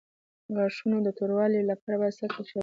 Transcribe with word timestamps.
د 0.47 0.49
غاښونو 0.57 0.97
د 1.05 1.09
توروالي 1.17 1.61
لپاره 1.69 1.95
باید 2.01 2.15
څه 2.19 2.25
شی 2.27 2.33
وکاروم؟ 2.35 2.59